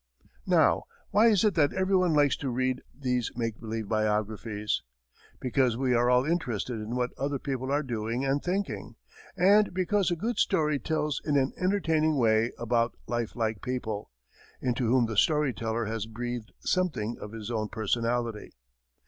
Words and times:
Now 0.47 0.85
why 1.11 1.27
is 1.27 1.45
it 1.45 1.53
that 1.53 1.73
everyone 1.73 2.15
likes 2.15 2.35
to 2.37 2.49
read 2.49 2.81
these 2.91 3.29
make 3.35 3.59
believe 3.59 3.87
biographies? 3.87 4.81
Because 5.39 5.77
we 5.77 5.93
are 5.93 6.09
all 6.09 6.25
interested 6.25 6.81
in 6.81 6.95
what 6.95 7.13
other 7.19 7.37
people 7.37 7.71
are 7.71 7.83
doing 7.83 8.25
and 8.25 8.41
thinking, 8.43 8.95
and 9.37 9.71
because 9.75 10.09
a 10.09 10.15
good 10.15 10.39
story 10.39 10.79
tells 10.79 11.21
in 11.23 11.37
an 11.37 11.53
entertaining 11.55 12.17
way 12.17 12.51
about 12.57 12.97
life 13.05 13.35
like 13.35 13.61
people, 13.61 14.09
into 14.59 14.87
whom 14.87 15.05
the 15.05 15.15
story 15.17 15.53
teller 15.53 15.85
has 15.85 16.07
breathed 16.07 16.51
something 16.61 17.19
of 17.19 17.31
his 17.33 17.51
own 17.51 17.67
personality. 17.69 18.53